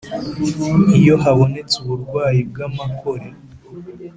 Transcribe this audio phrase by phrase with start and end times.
[0.99, 3.27] Iyo habonetse uburwayi bw amakore